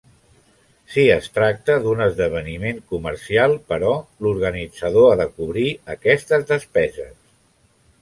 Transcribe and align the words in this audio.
Si 0.93 1.03
es 1.15 1.27
tracta 1.35 1.75
d'un 1.83 2.01
esdeveniment 2.05 2.81
comercial, 2.95 3.55
però, 3.75 3.93
l'organitzador 4.27 5.09
ha 5.15 5.23
de 5.23 5.31
cobrir 5.39 5.71
aquestes 5.99 6.53
despeses. 6.57 7.19